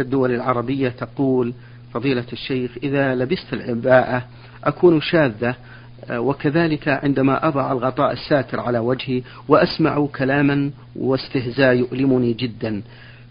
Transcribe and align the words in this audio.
الدول 0.00 0.30
العربية 0.34 0.88
تقول 0.88 1.54
فضيلة 1.92 2.24
الشيخ 2.32 2.70
إذا 2.82 3.14
لبست 3.14 3.52
العباءة 3.52 4.24
أكون 4.64 5.00
شاذة 5.00 5.54
وكذلك 6.10 6.88
عندما 6.88 7.48
أضع 7.48 7.72
الغطاء 7.72 8.12
الساتر 8.12 8.60
على 8.60 8.78
وجهي 8.78 9.22
وأسمع 9.48 10.06
كلاما 10.06 10.70
واستهزاء 10.96 11.74
يؤلمني 11.74 12.32
جدا 12.32 12.82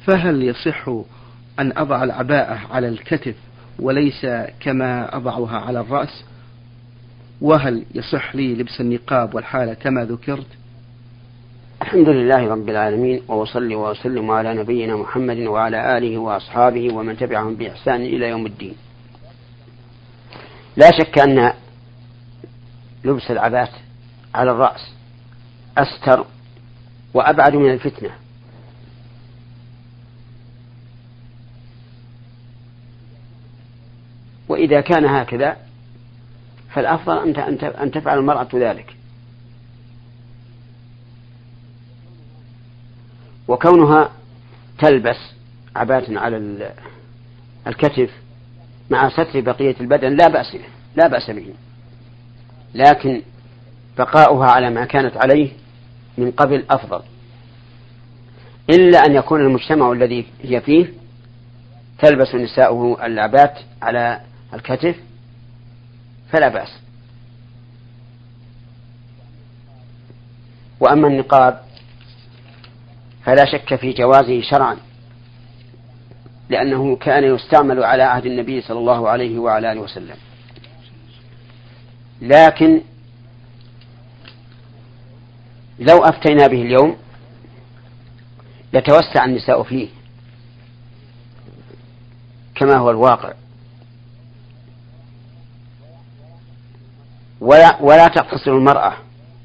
فهل 0.05 0.44
يصح 0.44 0.89
أن 1.60 1.78
أضع 1.78 2.04
العباءة 2.04 2.60
على 2.72 2.88
الكتف 2.88 3.36
وليس 3.80 4.26
كما 4.60 5.18
أضعها 5.18 5.58
على 5.58 5.80
الرأس؟ 5.80 6.24
وهل 7.42 7.86
يصح 7.96 8.36
لي 8.36 8.56
لبس 8.56 8.82
النقاب 8.82 9.36
والحالة 9.36 9.74
كما 9.74 10.06
ذكرت؟ 10.06 10.48
الحمد 11.81 12.10
لله 12.10 12.47
رب 12.47 12.69
العالمين 12.69 13.21
وأصلي 13.28 13.76
وأسلم 13.76 14.31
على 14.31 14.53
نبينا 14.53 14.96
محمد 14.96 15.37
وعلى 15.37 15.97
آله 15.97 16.17
وأصحابه 16.17 16.94
ومن 16.94 17.17
تبعهم 17.17 17.55
بإحسان 17.55 18.02
إلى 18.02 18.30
يوم 18.30 18.45
الدين. 18.45 18.75
لا 20.77 20.91
شك 20.91 21.20
أن 21.20 21.53
لبس 23.03 23.31
العبات 23.31 23.70
على 24.35 24.51
الرأس 24.51 24.93
أستر 25.77 26.25
وأبعد 27.13 27.55
من 27.55 27.71
الفتنة. 27.73 28.09
وإذا 34.49 34.81
كان 34.81 35.05
هكذا 35.05 35.57
فالأفضل 36.73 37.37
أن 37.63 37.91
تفعل 37.91 38.17
المرأة 38.17 38.48
ذلك. 38.53 38.95
وكونها 43.47 44.09
تلبس 44.79 45.17
عباة 45.75 46.03
على 46.09 46.71
الكتف 47.67 48.09
مع 48.89 49.09
ستر 49.09 49.41
بقية 49.41 49.75
البدن 49.81 50.15
لا 50.15 50.27
بأس 50.27 50.55
به 50.55 50.65
لا 50.95 51.07
بأس 51.07 51.29
به. 51.29 51.53
لكن 52.73 53.21
بقاؤها 53.98 54.51
على 54.51 54.70
ما 54.70 54.85
كانت 54.85 55.18
عليه 55.18 55.51
من 56.18 56.31
قبل 56.31 56.65
أفضل. 56.70 57.01
إلا 58.70 58.99
أن 58.99 59.15
يكون 59.15 59.41
المجتمع 59.41 59.91
الذي 59.91 60.25
هي 60.43 60.62
فيه 60.62 60.93
تلبس 61.99 62.35
نساؤه 62.35 63.05
اللعبات 63.05 63.59
على 63.81 64.22
الكتف 64.53 64.96
فلا 66.31 66.48
بأس. 66.48 66.70
وأما 70.80 71.08
النقاب 71.08 71.64
فلا 73.26 73.46
شك 73.46 73.76
في 73.76 73.94
جوازه 73.94 74.42
شرعا 74.42 74.78
لأنه 76.50 76.96
كان 76.96 77.24
يستعمل 77.24 77.84
على 77.84 78.04
عهد 78.04 78.26
النبي 78.26 78.62
صلى 78.62 78.80
الله 78.80 79.10
عليه 79.10 79.40
وعلى 79.40 79.72
آله 79.72 79.82
وسلم. 79.82 80.16
لكن 82.22 82.82
لو 85.80 85.98
أفتينا 85.98 86.48
به 86.48 86.62
اليوم 86.62 86.98
يتوسع 88.74 89.26
النساء 89.26 89.64
فيه 89.64 89.88
كما 92.56 92.78
هو 92.78 92.90
الواقع. 92.90 93.34
ولا, 97.42 97.82
ولا 97.82 98.08
تقتصر 98.08 98.52
المرأة 98.52 98.94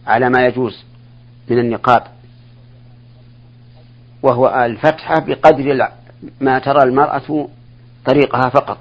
على 0.07 0.31
ما 0.31 0.47
يجوز 0.47 0.85
من 1.48 1.59
النقاب. 1.59 2.17
وهو 4.22 4.64
الفتحة 4.64 5.19
بقدر 5.19 5.88
ما 6.41 6.58
ترى 6.58 6.83
المرأة 6.83 7.48
طريقها 8.05 8.48
فقط. 8.48 8.78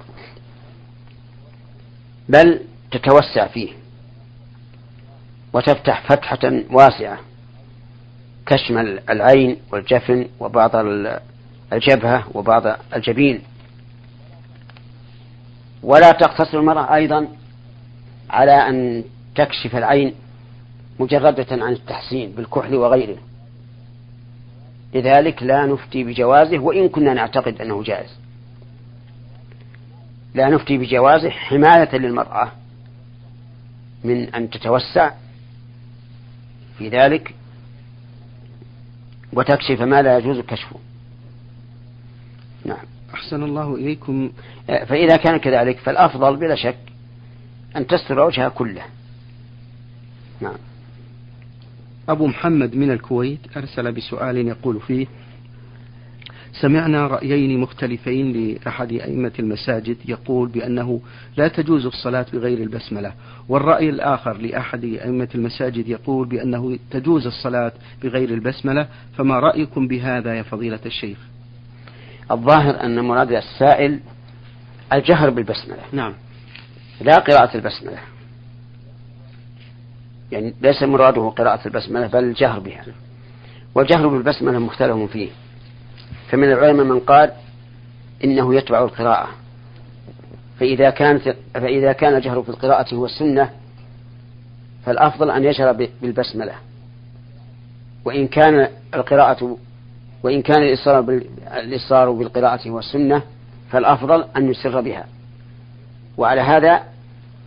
بل 2.28 2.60
تتوسع 2.90 3.46
فيه. 3.46 3.72
وتفتح 5.52 6.02
فتحة 6.08 6.62
واسعة. 6.70 7.18
تشمل 8.46 9.00
العين 9.10 9.56
والجفن 9.72 10.28
وبعض 10.40 10.70
الجبهة 11.72 12.24
وبعض 12.34 12.76
الجبين. 12.96 13.42
ولا 15.82 16.12
تقتصر 16.12 16.58
المرأة 16.58 16.94
أيضا 16.94 17.28
على 18.30 18.52
أن 18.52 19.04
تكشف 19.34 19.76
العين 19.76 20.14
مجردة 21.00 21.46
عن 21.50 21.72
التحسين 21.72 22.32
بالكحل 22.32 22.74
وغيره. 22.74 23.16
لذلك 24.94 25.42
لا 25.42 25.66
نفتي 25.66 26.04
بجوازه 26.04 26.58
وإن 26.58 26.88
كنا 26.88 27.14
نعتقد 27.14 27.60
أنه 27.60 27.82
جائز. 27.82 28.10
لا 30.34 30.48
نفتي 30.48 30.78
بجوازه 30.78 31.30
حماية 31.30 31.96
للمرأة 31.96 32.52
من 34.04 34.34
أن 34.34 34.50
تتوسع 34.50 35.10
في 36.78 36.88
ذلك 36.88 37.34
وتكشف 39.32 39.80
ما 39.80 40.02
لا 40.02 40.18
يجوز 40.18 40.40
كشفه. 40.40 40.76
نعم. 42.64 42.84
أحسن 43.14 43.42
الله 43.42 43.74
إليكم. 43.74 44.30
فإذا 44.66 45.16
كان 45.16 45.36
كذلك 45.36 45.78
فالأفضل 45.78 46.36
بلا 46.36 46.54
شك 46.54 46.78
أن 47.76 47.86
تستر 47.86 48.20
وجهها 48.20 48.48
كله. 48.48 48.82
نعم. 50.40 50.56
أبو 52.08 52.26
محمد 52.26 52.74
من 52.74 52.90
الكويت 52.90 53.40
أرسل 53.56 53.92
بسؤال 53.92 54.36
يقول 54.36 54.80
فيه 54.80 55.06
سمعنا 56.52 57.06
رأيين 57.06 57.60
مختلفين 57.60 58.32
لأحد 58.32 58.92
أئمة 58.92 59.32
المساجد 59.38 59.96
يقول 60.08 60.48
بأنه 60.48 61.00
لا 61.36 61.48
تجوز 61.48 61.86
الصلاة 61.86 62.26
بغير 62.32 62.58
البسملة 62.58 63.12
والرأي 63.48 63.88
الآخر 63.88 64.36
لأحد 64.36 64.84
أئمة 64.84 65.28
المساجد 65.34 65.88
يقول 65.88 66.28
بأنه 66.28 66.78
تجوز 66.90 67.26
الصلاة 67.26 67.72
بغير 68.02 68.30
البسملة 68.30 68.88
فما 69.16 69.40
رأيكم 69.40 69.88
بهذا 69.88 70.34
يا 70.34 70.42
فضيلة 70.42 70.80
الشيخ؟ 70.86 71.18
الظاهر 72.30 72.84
أن 72.84 73.04
مراد 73.04 73.32
السائل 73.32 74.00
الجهر 74.92 75.30
بالبسملة 75.30 75.82
نعم. 75.92 76.14
لا 77.00 77.18
قراءة 77.18 77.56
البسملة. 77.56 77.98
يعني 80.32 80.54
ليس 80.60 80.82
مراده 80.82 81.28
قراءة 81.28 81.60
البسملة 81.66 82.06
بل 82.06 82.24
الجهر 82.24 82.58
بها. 82.58 82.84
والجهر 83.74 84.08
بالبسملة 84.08 84.58
مختلف 84.58 85.12
فيه. 85.12 85.30
فمن 86.30 86.52
العلماء 86.52 86.86
من 86.86 87.00
قال 87.00 87.32
إنه 88.24 88.54
يتبع 88.54 88.84
القراءة. 88.84 89.28
فإذا 90.60 90.90
كانت 90.90 91.36
فإذا 91.54 91.92
كان 91.92 92.14
الجهر 92.16 92.42
في 92.42 92.48
القراءة 92.48 92.94
هو 92.94 93.04
السنة 93.04 93.50
فالأفضل 94.86 95.30
أن 95.30 95.44
يجهر 95.44 95.88
بالبسملة. 96.02 96.54
وإن 98.04 98.26
كان 98.26 98.68
القراءة 98.94 99.56
وإن 100.22 100.42
كان 100.42 100.62
الإصرار 100.62 101.20
الإصرار 101.56 102.10
بالقراءة 102.10 102.68
هو 102.68 102.78
السنة 102.78 103.22
فالأفضل 103.70 104.24
أن 104.36 104.50
يسر 104.50 104.80
بها. 104.80 105.06
وعلى 106.16 106.40
هذا 106.40 106.82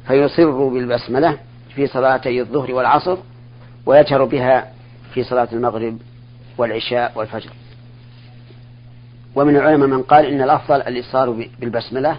فيصر 0.07 0.67
بالبسملة 0.67 1.37
في 1.75 1.87
صلاتي 1.87 2.41
الظهر 2.41 2.73
والعصر 2.73 3.17
ويجهر 3.85 4.25
بها 4.25 4.71
في 5.13 5.23
صلاة 5.23 5.47
المغرب 5.53 5.97
والعشاء 6.57 7.11
والفجر. 7.15 7.49
ومن 9.35 9.55
العلماء 9.55 9.87
من 9.87 10.01
قال 10.01 10.25
إن 10.25 10.41
الأفضل 10.41 10.81
الإصرار 10.81 11.47
بالبسملة 11.59 12.17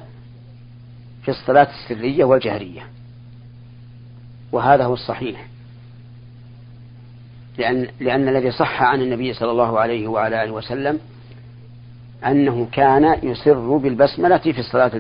في 1.23 1.31
الصلاة 1.31 1.69
السرية 1.71 2.25
والجهرية. 2.25 2.83
وهذا 4.53 4.85
هو 4.85 4.95
الصحيح. 4.95 5.47
لأن 7.59 7.89
لأن 8.01 8.29
الذي 8.29 8.51
صح 8.51 8.83
عن 8.83 9.01
النبي 9.01 9.33
صلى 9.33 9.51
الله 9.51 9.81
عليه 9.81 10.09
وعلى 10.09 10.45
آله 10.45 10.53
وسلم 10.53 11.01
أنه 12.27 12.69
كان 12.73 13.19
يسر 13.23 13.77
بالبسملة 13.77 14.39
في 14.39 14.59
الصلاة 14.59 14.93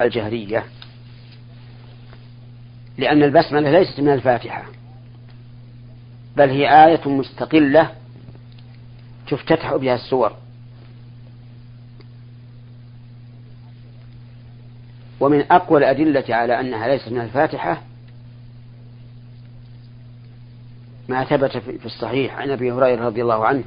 الجهرية. 0.00 0.64
لأن 2.98 3.22
البسملة 3.22 3.70
ليست 3.70 4.00
من 4.00 4.12
الفاتحة 4.12 4.64
بل 6.36 6.50
هي 6.50 6.86
آية 6.86 7.08
مستقلة 7.08 7.90
تفتتح 9.28 9.76
بها 9.76 9.94
السور. 9.94 10.32
ومن 15.20 15.44
أقوى 15.52 15.78
الأدلة 15.78 16.24
على 16.28 16.60
أنها 16.60 16.88
ليست 16.88 17.08
من 17.08 17.20
الفاتحة 17.20 17.82
ما 21.08 21.24
ثبت 21.24 21.56
في 21.56 21.86
الصحيح 21.86 22.38
عن 22.38 22.50
أبي 22.50 22.72
هريرة 22.72 23.06
رضي 23.06 23.22
الله 23.22 23.46
عنه 23.46 23.64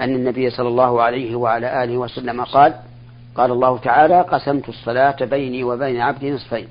أن 0.00 0.14
النبي 0.14 0.50
صلى 0.50 0.68
الله 0.68 1.02
عليه 1.02 1.36
وعلى 1.36 1.84
آله 1.84 1.96
وسلم 1.96 2.44
قال 2.44 2.74
قال 3.34 3.52
الله 3.52 3.78
تعالى 3.78 4.20
قسمت 4.20 4.68
الصلاة 4.68 5.24
بيني 5.24 5.64
وبين 5.64 6.00
عبدي 6.00 6.30
نصفين. 6.30 6.68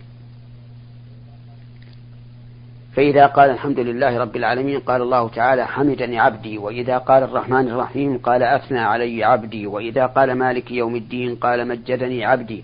فإذا 2.96 3.26
قال 3.26 3.50
الحمد 3.50 3.80
لله 3.80 4.18
رب 4.18 4.36
العالمين 4.36 4.80
قال 4.80 5.02
الله 5.02 5.30
تعالى 5.30 5.68
حمدني 5.68 6.20
عبدي 6.20 6.58
وإذا 6.58 6.98
قال 6.98 7.24
الرحمن 7.24 7.68
الرحيم 7.68 8.18
قال 8.18 8.44
أثنى 8.44 8.80
علي 8.80 9.24
عبدي 9.24 9.68
وإذا 9.68 10.06
قال 10.06 10.36
مالك 10.36 10.72
يوم 10.72 10.96
الدين 10.96 11.36
قال 11.36 11.68
مجدني 11.68 12.26
عبدي 12.26 12.64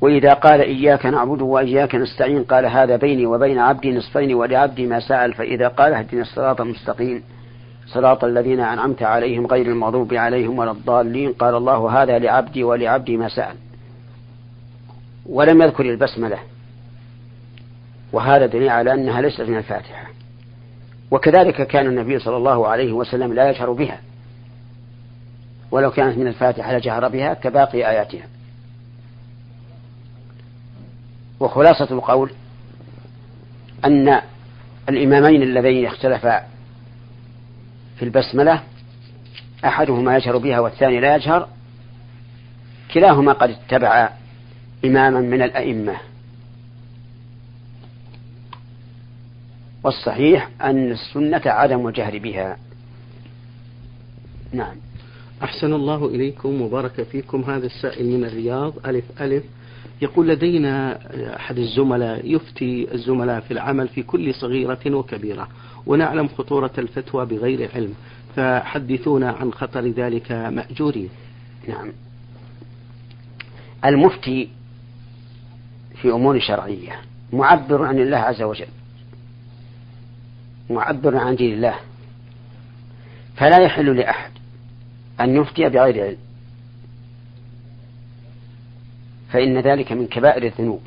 وإذا 0.00 0.32
قال 0.32 0.60
إياك 0.60 1.06
نعبد 1.06 1.42
وإياك 1.42 1.94
نستعين 1.94 2.44
قال 2.44 2.66
هذا 2.66 2.96
بيني 2.96 3.26
وبين 3.26 3.58
عبدي 3.58 3.92
نصفين 3.92 4.34
ولعبدي 4.34 4.86
ما 4.86 5.00
سأل 5.00 5.34
فإذا 5.34 5.68
قال 5.68 5.92
اهدنا 5.92 6.22
الصراط 6.22 6.60
المستقيم 6.60 7.22
صراط 7.86 8.24
الذين 8.24 8.60
أنعمت 8.60 9.02
عليهم 9.02 9.46
غير 9.46 9.66
المغضوب 9.66 10.14
عليهم 10.14 10.58
ولا 10.58 10.70
الضالين 10.70 11.32
قال 11.32 11.54
الله 11.54 12.02
هذا 12.02 12.18
لعبدي 12.18 12.64
ولعبدي 12.64 13.16
ما 13.16 13.28
سأل 13.28 13.56
ولم 15.26 15.62
يذكر 15.62 15.84
البسملة. 15.84 16.38
وهذا 18.12 18.46
دليل 18.46 18.68
على 18.68 18.94
أنها 18.94 19.20
ليست 19.20 19.40
من 19.40 19.56
الفاتحة. 19.56 20.06
وكذلك 21.10 21.66
كان 21.66 21.86
النبي 21.86 22.18
صلى 22.18 22.36
الله 22.36 22.68
عليه 22.68 22.92
وسلم 22.92 23.32
لا 23.32 23.50
يجهر 23.50 23.72
بها. 23.72 24.00
ولو 25.70 25.90
كانت 25.90 26.18
من 26.18 26.26
الفاتحة 26.26 26.76
لجهر 26.76 27.08
بها 27.08 27.34
كباقي 27.34 27.90
آياتها. 27.90 28.26
وخلاصة 31.40 31.88
القول 31.90 32.30
أن 33.84 34.20
الإمامين 34.88 35.42
اللذين 35.42 35.86
اختلفا 35.86 36.42
في 37.96 38.02
البسملة 38.02 38.62
أحدهما 39.64 40.16
يجهر 40.16 40.36
بها 40.36 40.60
والثاني 40.60 41.00
لا 41.00 41.16
يجهر 41.16 41.48
كلاهما 42.94 43.32
قد 43.32 43.50
اتبع 43.50 44.08
إماما 44.84 45.20
من 45.20 45.42
الأئمة. 45.42 45.96
والصحيح 49.84 50.48
أن 50.62 50.90
السنة 50.90 51.42
عدم 51.46 51.88
الجهر 51.88 52.18
بها. 52.18 52.56
نعم. 54.52 54.76
أحسن 55.42 55.72
الله 55.72 56.06
إليكم 56.06 56.62
وبارك 56.62 57.02
فيكم 57.02 57.42
هذا 57.42 57.66
السائل 57.66 58.06
من 58.06 58.24
الرياض. 58.24 58.86
ألف 58.86 59.04
ألف. 59.22 59.44
يقول 60.02 60.28
لدينا 60.28 60.98
أحد 61.36 61.58
الزملاء 61.58 62.34
يفتي 62.34 62.94
الزملاء 62.94 63.40
في 63.40 63.50
العمل 63.50 63.88
في 63.88 64.02
كل 64.02 64.34
صغيرة 64.34 64.80
وكبيرة 64.86 65.48
ونعلم 65.86 66.28
خطورة 66.28 66.72
الفتوى 66.78 67.26
بغير 67.26 67.70
علم 67.74 67.94
فحدثونا 68.36 69.30
عن 69.30 69.52
خطر 69.52 69.86
ذلك 69.86 70.32
مأجورين. 70.32 71.08
نعم. 71.68 71.92
المفتي 73.84 74.48
في 75.94 76.10
أمور 76.10 76.40
شرعية 76.40 77.00
معبر 77.32 77.84
عن 77.84 77.98
الله 77.98 78.16
عز 78.16 78.42
وجل. 78.42 78.66
معبر 80.74 81.16
عن 81.16 81.36
دين 81.36 81.54
الله. 81.54 81.74
فلا 83.36 83.58
يحل 83.58 83.96
لأحد 83.96 84.30
أن 85.20 85.36
يفتي 85.36 85.68
بغير 85.68 86.04
علم. 86.04 86.18
فإن 89.30 89.58
ذلك 89.58 89.92
من 89.92 90.06
كبائر 90.06 90.42
الذنوب. 90.42 90.80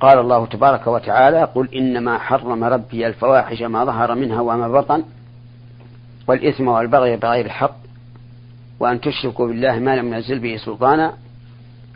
قال 0.00 0.18
الله 0.18 0.46
تبارك 0.46 0.86
وتعالى 0.86 1.44
قل 1.44 1.74
إنما 1.74 2.18
حرم 2.18 2.64
ربي 2.64 3.06
الفواحش 3.06 3.62
ما 3.62 3.84
ظهر 3.84 4.14
منها 4.14 4.40
وما 4.40 4.68
بطن 4.68 5.04
والإثم 6.26 6.68
والبغي 6.68 7.16
بغير 7.16 7.46
الحق 7.46 7.76
وأن 8.80 9.00
تشركوا 9.00 9.46
بالله 9.46 9.78
ما 9.78 9.96
لم 9.96 10.14
ينزل 10.14 10.38
به 10.38 10.56
سلطانا 10.56 11.14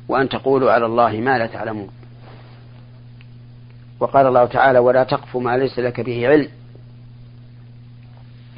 وأن 0.08 0.28
تقولوا 0.28 0.72
على 0.72 0.86
الله 0.86 1.12
ما 1.12 1.38
لا 1.38 1.46
تعلمون. 1.46 1.88
وقال 4.02 4.26
الله 4.26 4.44
تعالى 4.46 4.78
ولا 4.78 5.04
تقف 5.04 5.36
ما 5.36 5.56
ليس 5.56 5.78
لك 5.78 6.00
به 6.00 6.28
علم. 6.28 6.48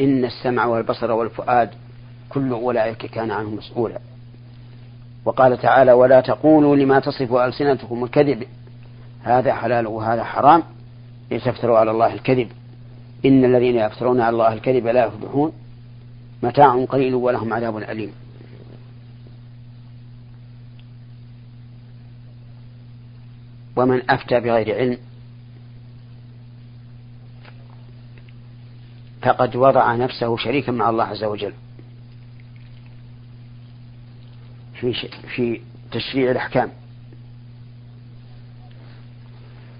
إن 0.00 0.24
السمع 0.24 0.66
والبصر 0.66 1.12
والفؤاد 1.12 1.70
كل 2.28 2.52
أولئك 2.52 3.06
كان 3.06 3.30
عنه 3.30 3.50
مسؤولا. 3.50 3.98
وقال 5.24 5.58
تعالى 5.58 5.92
ولا 5.92 6.20
تقولوا 6.20 6.76
لما 6.76 7.00
تصف 7.00 7.32
ألسنتكم 7.32 8.04
الكذب. 8.04 8.46
هذا 9.22 9.54
حلال 9.54 9.86
وهذا 9.86 10.24
حرام. 10.24 10.62
لتفتروا 11.30 11.78
على 11.78 11.90
الله 11.90 12.14
الكذب. 12.14 12.48
إن 13.24 13.44
الذين 13.44 13.76
يفترون 13.76 14.20
على 14.20 14.34
الله 14.34 14.52
الكذب 14.52 14.86
لا 14.86 15.04
يفلحون. 15.04 15.52
متاع 16.42 16.84
قليل 16.84 17.14
ولهم 17.14 17.52
عذاب 17.52 17.76
أليم. 17.76 18.12
ومن 23.76 24.10
أفتى 24.10 24.40
بغير 24.40 24.74
علم 24.76 24.98
فقد 29.24 29.56
وضع 29.56 29.94
نفسه 29.94 30.36
شريكا 30.36 30.72
مع 30.72 30.90
الله 30.90 31.04
عز 31.04 31.24
وجل. 31.24 31.52
في 34.80 35.08
في 35.34 35.60
تشريع 35.92 36.30
الأحكام. 36.30 36.70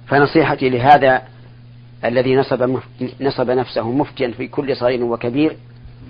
فنصيحتي 0.06 0.68
لهذا 0.68 1.22
الذي 2.04 2.36
نصب 2.36 2.80
نصب 3.20 3.50
نفسه 3.50 3.90
مفتيا 3.90 4.30
في 4.30 4.48
كل 4.48 4.76
صغير 4.76 5.04
وكبير 5.04 5.56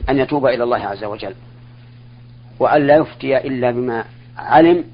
أن 0.08 0.18
يتوب 0.18 0.46
إلى 0.46 0.64
الله 0.64 0.86
عز 0.86 1.04
وجل. 1.04 1.34
وأن 2.58 2.86
لا 2.86 2.96
يفتي 2.96 3.36
إلا 3.36 3.70
بما 3.70 4.04
علم 4.36 4.84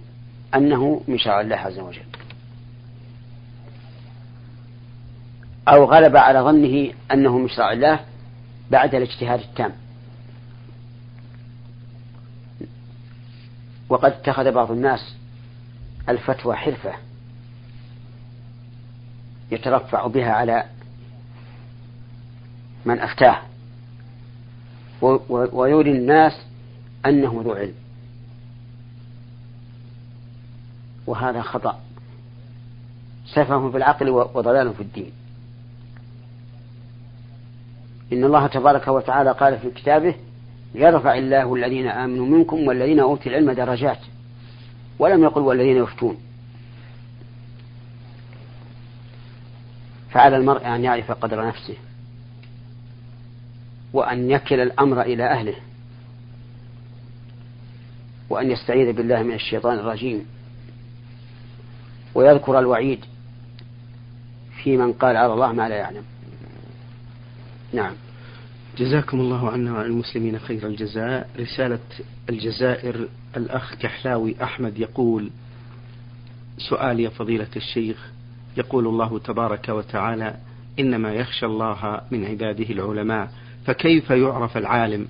أنه 0.55 1.03
من 1.09 1.19
شرع 1.19 1.41
الله 1.41 1.57
عز 1.57 1.79
وجل. 1.79 2.03
أو 5.69 5.85
غلب 5.85 6.17
على 6.17 6.41
ظنه 6.41 6.93
أنه 7.13 7.39
من 7.39 7.49
شرع 7.49 7.73
الله 7.73 8.01
بعد 8.71 8.95
الاجتهاد 8.95 9.41
التام. 9.41 9.73
وقد 13.89 14.13
اتخذ 14.13 14.53
بعض 14.53 14.71
الناس 14.71 15.15
الفتوى 16.09 16.57
حرفة 16.57 16.95
يترفع 19.51 20.07
بها 20.07 20.33
على 20.33 20.65
من 22.85 22.99
أفتاه. 23.01 23.43
ويولي 25.31 25.91
الناس 25.93 26.33
أنه 27.07 27.43
ذو 27.45 27.53
علم. 27.53 27.75
وهذا 31.07 31.43
خطأ. 31.43 31.81
سفه 33.27 33.71
في 33.71 33.77
العقل 33.77 34.11
وضلال 34.11 34.75
في 34.75 34.81
الدين. 34.81 35.13
إن 38.13 38.25
الله 38.25 38.47
تبارك 38.47 38.89
وتعالى 38.89 39.33
قال 39.33 39.59
في 39.59 39.71
كتابه 39.71 40.15
يرفع 40.75 41.15
الله 41.15 41.55
الذين 41.55 41.89
آمنوا 41.89 42.27
منكم 42.27 42.69
والذين 42.69 43.01
أوتوا 43.01 43.27
العلم 43.27 43.51
درجات 43.51 43.99
ولم 44.99 45.23
يقل 45.23 45.41
والذين 45.41 45.77
يفتون. 45.77 46.17
فعلى 50.11 50.37
المرء 50.37 50.67
أن 50.67 50.85
يعرف 50.85 51.13
قدر 51.13 51.47
نفسه 51.47 51.77
وأن 53.93 54.31
يكل 54.31 54.61
الأمر 54.61 55.03
إلى 55.03 55.25
أهله 55.25 55.55
وأن 58.31 58.51
يستعيذ 58.51 58.93
بالله 58.93 59.23
من 59.23 59.35
الشيطان 59.35 59.79
الرجيم. 59.79 60.27
ويذكر 62.15 62.59
الوعيد 62.59 63.05
في 64.63 64.77
من 64.77 64.93
قال 64.93 65.17
على 65.17 65.33
الله 65.33 65.53
ما 65.53 65.69
لا 65.69 65.77
يعلم. 65.77 66.05
نعم. 67.73 67.93
جزاكم 68.79 69.21
الله 69.21 69.51
عنا 69.51 69.73
وعن 69.73 69.85
المسلمين 69.85 70.39
خير 70.39 70.67
الجزاء. 70.67 71.31
رسالة 71.39 71.79
الجزائر 72.31 73.09
الأخ 73.37 73.75
كحلاوي 73.75 74.37
أحمد 74.43 74.79
يقول 74.79 75.31
سؤال 76.59 77.01
يا 77.01 77.09
فضيلة 77.09 77.49
الشيخ. 77.57 78.11
يقول 78.57 78.87
الله 78.87 79.19
تبارك 79.19 79.69
وتعالى 79.69 80.37
إنما 80.79 81.13
يخشى 81.13 81.47
الله 81.47 82.01
من 82.11 82.25
عباده 82.25 82.65
العلماء 82.65 83.33
فكيف 83.67 84.11
يعرف 84.11 84.57
العالم؟ 84.57 85.09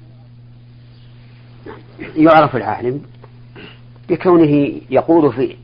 يعرف 2.17 2.57
العالم 2.57 3.02
بكونه 4.09 4.81
يقول 4.90 5.33
في 5.33 5.57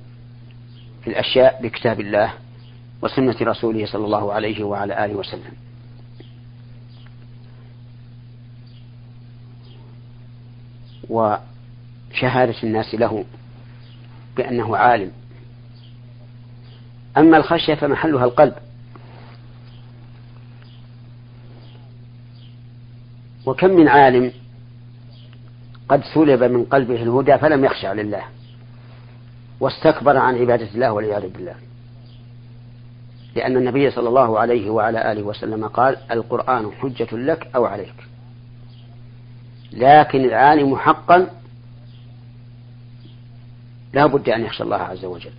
الأشياء 1.07 1.63
بكتاب 1.63 2.01
الله 2.01 2.33
وسنة 3.03 3.37
رسوله 3.43 3.87
صلى 3.87 4.05
الله 4.05 4.33
عليه 4.33 4.65
وعلى 4.65 5.05
آله 5.05 5.15
وسلم. 5.15 5.53
وشهادة 11.09 12.55
الناس 12.63 12.95
له 12.95 13.25
بأنه 14.37 14.77
عالم. 14.77 15.13
أما 17.17 17.37
الخشية 17.37 17.75
فمحلها 17.75 18.25
القلب. 18.25 18.55
وكم 23.47 23.71
من 23.71 23.89
عالم 23.89 24.33
قد 25.89 26.03
سلب 26.15 26.43
من 26.43 26.65
قلبه 26.65 27.03
الهدى 27.03 27.39
فلم 27.39 27.65
يخشع 27.65 27.93
لله 27.93 28.23
واستكبر 29.61 30.17
عن 30.17 30.39
عبادة 30.39 30.69
الله 30.75 30.93
والعياذ 30.93 31.29
بالله. 31.29 31.55
لأن 33.35 33.57
النبي 33.57 33.91
صلى 33.91 34.09
الله 34.09 34.39
عليه 34.39 34.71
وعلى 34.71 35.13
آله 35.13 35.23
وسلم 35.23 35.67
قال 35.67 35.97
القرآن 36.11 36.73
حجة 36.73 37.17
لك 37.17 37.49
أو 37.55 37.65
عليك. 37.65 37.95
لكن 39.73 40.25
العالم 40.25 40.77
حقا 40.77 41.31
لا 43.93 44.07
بد 44.07 44.29
أن 44.29 44.45
يخشى 44.45 44.63
الله 44.63 44.77
عز 44.77 45.05
وجل. 45.05 45.33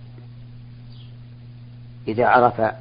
إذا 2.08 2.26
عرف 2.26 2.74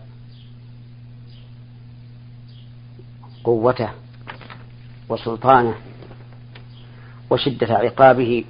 قوته 3.43 3.89
وسلطانه 5.09 5.75
وشدة 7.29 7.75
عقابه 7.75 8.43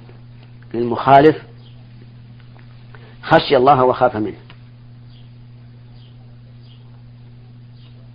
للمخالف 0.74 1.42
خشي 3.22 3.56
الله 3.56 3.84
وخاف 3.84 4.16
منه. 4.16 4.38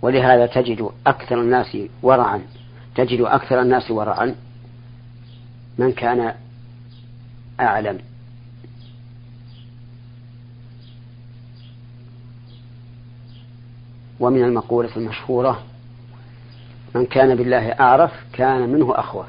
ولهذا 0.02 0.46
تجد 0.46 0.90
أكثر 1.06 1.40
الناس 1.40 1.76
ورعا 2.02 2.42
تجد 2.94 3.20
أكثر 3.20 3.62
الناس 3.62 3.90
ورعا 3.90 4.34
من 5.78 5.92
كان 5.92 6.34
أعلم. 7.60 7.98
ومن 14.20 14.44
المقولة 14.44 14.96
المشهورة 14.96 15.62
من 16.94 17.06
كان 17.06 17.34
بالله 17.34 17.68
أعرف 17.72 18.12
كان 18.32 18.68
منه 18.68 18.98
أخوف 18.98 19.26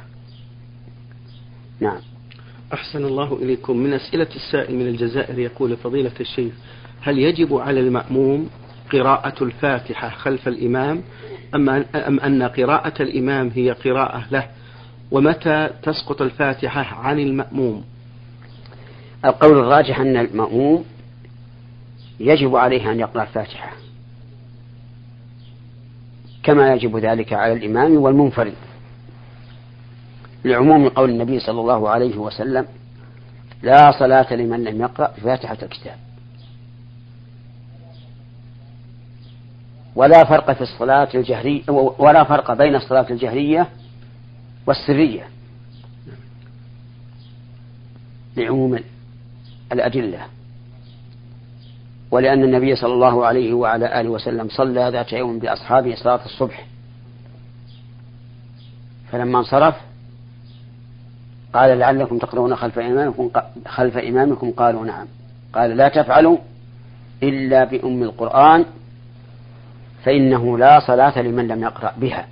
نعم. 1.80 2.00
أحسن 2.74 3.06
الله 3.06 3.36
إليكم. 3.42 3.78
من 3.78 3.94
أسئلة 3.94 4.28
السائل 4.36 4.76
من 4.76 4.88
الجزائر 4.88 5.40
يقول 5.40 5.78
فضيلة 5.78 6.12
الشيخ 6.20 6.54
هل 7.02 7.20
يجب 7.20 7.54
على 7.54 7.80
المأموم 7.80 8.50
قراءة 8.92 9.44
الفاتحة 9.44 10.10
خلف 10.10 10.48
الإمام؟ 10.48 11.02
أم 11.56 11.70
أن 12.20 12.44
قراءة 12.44 13.02
الإمام 13.02 13.52
هي 13.56 13.72
قراءة 13.72 14.26
له 14.32 14.50
ومتى 15.12 15.70
تسقط 15.84 16.22
الفاتحة 16.22 16.82
عن 16.82 17.20
المأموم؟ 17.20 17.84
القول 19.26 19.58
الراجح 19.60 20.00
أن 20.00 20.18
المأموم 20.18 20.86
يجب 22.20 22.56
عليه 22.56 22.92
أن 22.92 23.00
يقرأ 23.00 23.24
الفاتحة. 23.24 23.72
كما 26.44 26.74
يجب 26.74 26.98
ذلك 26.98 27.34
على 27.34 27.54
الإمام 27.54 27.98
والمنفرد. 27.98 28.54
لعموم 30.46 30.90
قول 30.90 31.10
النبي 31.10 31.40
صلى 31.40 31.62
الله 31.62 31.90
عليه 31.90 32.18
وسلم 32.18 32.66
لا 33.64 33.92
صلاة 33.92 34.34
لمن 34.34 34.64
لم 34.64 34.82
يقرأ 34.82 35.08
فاتحة 35.08 35.58
الكتاب. 35.64 35.98
ولا 39.96 40.24
فرق 40.24 40.52
في 40.52 40.62
الصلاة 40.62 41.08
الجهرية 41.16 41.64
ولا 42.00 42.24
فرق 42.24 42.54
بين 42.54 42.76
الصلاة 42.76 43.06
الجهرية 43.10 43.68
والسرية 44.68 45.28
لعموم 48.38 48.80
الأدلة 49.72 50.20
ولأن 52.12 52.44
النبي 52.44 52.76
صلى 52.76 52.94
الله 52.94 53.26
عليه 53.26 53.54
وعلى 53.54 54.02
آله 54.02 54.10
وسلم 54.10 54.48
صلى 54.50 54.90
ذات 54.90 55.14
يوم 55.14 55.40
بأصحابه 55.40 55.96
صلاة 55.96 56.26
الصبح. 56.26 56.66
فلما 59.12 59.40
انصرف 59.40 59.76
قال 61.54 61.80
لعلكم 61.80 62.18
تقرؤون 62.18 62.56
خلف 62.56 62.80
إمامكم 62.80 63.32
خلف 63.68 63.98
إمامكم 63.98 64.52
قالوا 64.52 64.86
نعم. 64.86 65.08
قال 65.54 65.78
لا 65.78 65.88
تفعلوا 65.88 66.38
إلا 67.24 67.64
بأم 67.64 68.04
القرآن 68.04 68.66
فإنه 70.04 70.58
لا 70.58 70.80
صلاة 70.80 71.22
لمن 71.22 71.48
لم 71.48 71.64
يقرأ 71.64 71.94
بها. 71.98 72.28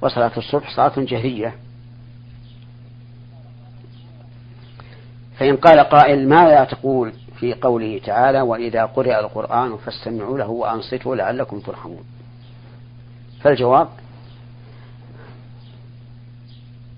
وصلاة 0.00 0.32
الصبح 0.36 0.76
صلاة 0.76 0.92
جهرية. 0.96 1.54
فإن 5.38 5.56
قال 5.56 5.80
قائل 5.80 6.28
ماذا 6.28 6.64
تقول 6.64 7.12
في 7.36 7.54
قوله 7.54 8.00
تعالى 8.04 8.40
وإذا 8.40 8.84
قرئ 8.84 9.20
القرآن 9.20 9.76
فاستمعوا 9.76 10.38
له 10.38 10.48
وأنصتوا 10.48 11.16
لعلكم 11.16 11.60
ترحمون؟ 11.60 12.04
فالجواب 13.40 13.88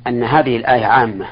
أن 0.06 0.24
هذه 0.24 0.56
الآية 0.56 0.86
عامة. 0.86 1.26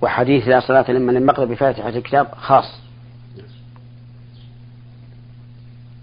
وحديث 0.00 0.48
لا 0.48 0.60
صلاة 0.60 0.90
لمن 0.90 1.14
لم 1.14 1.28
يقرأ 1.28 1.44
بفاتحة 1.44 1.88
الكتاب 1.88 2.34
خاص. 2.34 2.80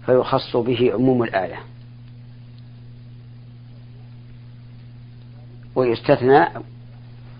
فيخص 0.06 0.56
به 0.56 0.92
عموم 0.94 1.22
الآية. 1.22 1.58
ويستثنى 5.80 6.48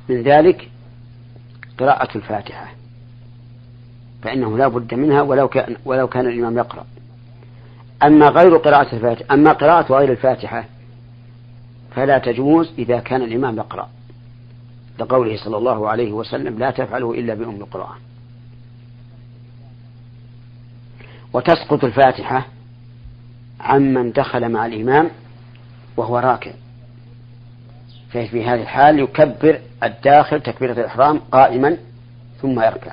من 0.09 0.23
ذلك 0.23 0.71
قراءة 1.79 2.17
الفاتحة 2.17 2.69
فإنه 4.23 4.59
لا 4.59 4.69
بد 4.69 4.95
منها 4.95 5.23
ولو 5.23 5.49
كان 5.49 5.77
ولو 5.85 6.09
كان 6.09 6.27
الإمام 6.27 6.59
يقرأ. 6.59 6.87
أما 8.03 8.29
غير 8.29 8.57
قراءة 8.57 8.95
الفاتحة 8.95 9.35
أما 9.35 9.53
قراءة 9.53 9.93
غير 9.93 10.13
الفاتحة 10.13 10.65
فلا 11.95 12.19
تجوز 12.19 12.73
إذا 12.79 12.99
كان 12.99 13.23
الإمام 13.23 13.57
يقرأ. 13.57 13.89
لقوله 14.99 15.37
صلى 15.45 15.57
الله 15.57 15.89
عليه 15.89 16.13
وسلم 16.13 16.59
لا 16.59 16.71
تفعله 16.71 17.15
إلا 17.15 17.35
بأم 17.35 17.57
القرآن. 17.57 17.99
وتسقط 21.33 21.85
الفاتحة 21.85 22.47
عمن 23.61 24.13
دخل 24.13 24.49
مع 24.49 24.67
الإمام 24.67 25.11
وهو 25.97 26.19
راكع. 26.19 26.53
ففي 28.11 28.45
هذه 28.45 28.63
الحال 28.63 28.99
يكبر 28.99 29.61
الداخل 29.83 30.41
تكبيرة 30.41 30.73
الإحرام 30.73 31.19
قائما 31.19 31.77
ثم 32.43 32.61
يركع. 32.61 32.93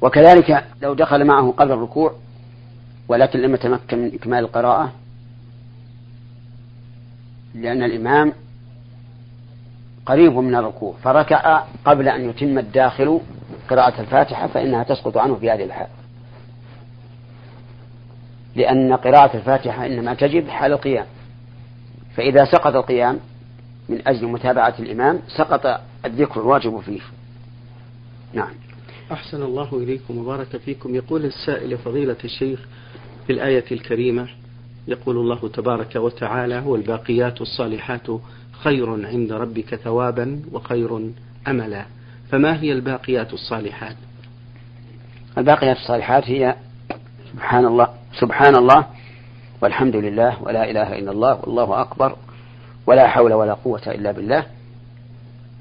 وكذلك 0.00 0.64
لو 0.82 0.94
دخل 0.94 1.24
معه 1.24 1.50
قبل 1.50 1.72
الركوع 1.72 2.14
ولكن 3.08 3.38
لم 3.38 3.54
يتمكن 3.54 3.98
من 3.98 4.14
إكمال 4.14 4.44
القراءة 4.44 4.92
لأن 7.54 7.82
الإمام 7.82 8.32
قريب 10.06 10.32
من 10.32 10.54
الركوع 10.54 10.94
فركع 11.02 11.62
قبل 11.84 12.08
أن 12.08 12.30
يتم 12.30 12.58
الداخل 12.58 13.20
قراءة 13.70 14.00
الفاتحة 14.00 14.46
فإنها 14.46 14.82
تسقط 14.82 15.16
عنه 15.16 15.34
في 15.34 15.50
هذه 15.50 15.64
الحال. 15.64 15.86
لأن 18.56 18.92
قراءة 18.92 19.36
الفاتحة 19.36 19.86
إنما 19.86 20.14
تجب 20.14 20.48
حال 20.48 20.72
القيام. 20.72 21.06
فإذا 22.16 22.44
سقط 22.44 22.74
القيام 22.74 23.20
من 23.88 24.08
أجل 24.08 24.26
متابعة 24.26 24.74
الإمام 24.78 25.20
سقط 25.36 25.80
الذكر 26.04 26.40
الواجب 26.40 26.80
فيه. 26.80 27.00
نعم. 28.32 28.50
أحسن 29.12 29.42
الله 29.42 29.68
إليكم 29.72 30.18
وبارك 30.18 30.56
فيكم. 30.56 30.94
يقول 30.94 31.24
السائل 31.24 31.78
فضيلة 31.78 32.16
الشيخ 32.24 32.60
في 33.26 33.32
الآية 33.32 33.64
الكريمة 33.72 34.28
يقول 34.88 35.16
الله 35.16 35.48
تبارك 35.48 35.96
وتعالى 35.96 36.62
والباقيات 36.66 37.40
الصالحات 37.40 38.06
خير 38.52 39.06
عند 39.06 39.32
ربك 39.32 39.74
ثوابا 39.74 40.42
وخير 40.52 41.10
أملا. 41.48 41.86
فما 42.30 42.60
هي 42.60 42.72
الباقيات 42.72 43.32
الصالحات؟ 43.32 43.96
الباقيات 45.38 45.76
الصالحات 45.76 46.24
هي 46.24 46.56
سبحان 47.32 47.66
الله 47.66 47.88
سبحان 48.20 48.56
الله 48.56 48.86
والحمد 49.62 49.96
لله 49.96 50.42
ولا 50.42 50.70
إله 50.70 50.98
إلا 50.98 51.10
الله 51.12 51.40
والله 51.40 51.80
أكبر 51.80 52.16
ولا 52.86 53.08
حول 53.08 53.32
ولا 53.32 53.54
قوة 53.54 53.82
إلا 53.86 54.12
بالله 54.12 54.46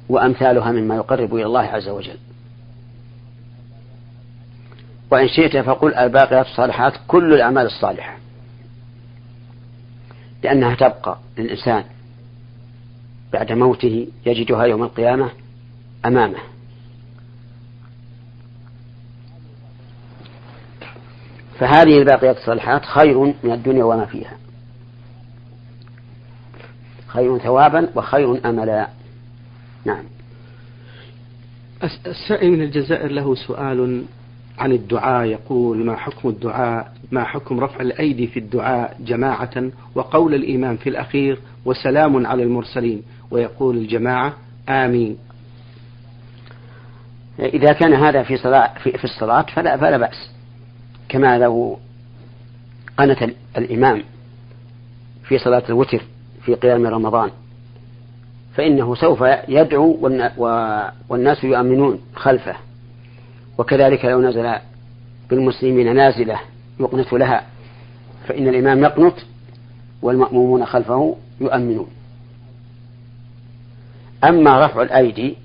وأمثالها 0.09 0.71
مما 0.71 0.95
يقرب 0.95 1.35
إلى 1.35 1.45
الله 1.45 1.61
عز 1.61 1.89
وجل. 1.89 2.17
وإن 5.11 5.27
شئت 5.27 5.57
فقل 5.57 5.95
الباقيات 5.95 6.45
الصالحات 6.45 6.93
كل 7.07 7.33
الأعمال 7.33 7.65
الصالحة. 7.65 8.17
لأنها 10.43 10.75
تبقى 10.75 11.17
للإنسان 11.37 11.83
بعد 13.33 13.51
موته 13.51 14.07
يجدها 14.25 14.63
يوم 14.63 14.83
القيامة 14.83 15.29
أمامه. 16.05 16.39
فهذه 21.59 21.97
الباقيات 21.99 22.37
الصالحات 22.37 22.85
خير 22.85 23.17
من 23.43 23.51
الدنيا 23.51 23.83
وما 23.83 24.05
فيها. 24.05 24.37
خير 27.15 27.37
ثوابا 27.37 27.89
وخير 27.95 28.49
أملا. 28.49 28.87
نعم. 29.85 30.03
السائل 32.07 32.51
من 32.51 32.61
الجزائر 32.61 33.11
له 33.11 33.35
سؤال 33.35 34.03
عن 34.57 34.71
الدعاء. 34.71 35.25
يقول 35.25 35.85
ما 35.85 35.95
حكم 35.95 36.29
الدعاء؟ 36.29 36.93
ما 37.11 37.23
حكم 37.23 37.59
رفع 37.59 37.81
الأيدي 37.81 38.27
في 38.27 38.39
الدعاء 38.39 38.97
جماعة 38.99 39.71
وقول 39.95 40.33
الإمام 40.33 40.77
في 40.77 40.89
الأخير 40.89 41.39
وسلام 41.65 42.27
على 42.27 42.43
المرسلين؟ 42.43 43.03
ويقول 43.31 43.77
الجماعة 43.77 44.33
آمين. 44.69 45.17
إذا 47.39 47.73
كان 47.73 47.93
هذا 47.93 48.23
في 48.23 48.37
صلاة 48.37 48.73
في, 48.83 48.91
في 48.91 49.03
الصلاة 49.03 49.41
فلا 49.41 49.77
فلا 49.77 49.97
بأس. 49.97 50.31
كما 51.09 51.37
لو 51.37 51.79
قنت 52.97 53.29
الإمام 53.57 54.03
في 55.23 55.37
صلاة 55.37 55.63
الوتر 55.69 56.01
في 56.45 56.55
قيام 56.55 56.87
رمضان. 56.87 57.29
فإنه 58.55 58.95
سوف 58.95 59.23
يدعو 59.47 59.97
والناس 61.09 61.43
يؤمنون 61.43 62.01
خلفه. 62.15 62.55
وكذلك 63.57 64.05
لو 64.05 64.21
نزل 64.21 64.55
بالمسلمين 65.29 65.95
نازلة 65.95 66.39
يقنت 66.79 67.13
لها 67.13 67.43
فإن 68.27 68.47
الإمام 68.47 68.83
يقنط 68.83 69.13
والمأمومون 70.01 70.65
خلفه 70.65 71.15
يؤمنون. 71.41 71.87
أما 74.23 74.59
رفع 74.59 74.81
الأيدي 74.81 75.35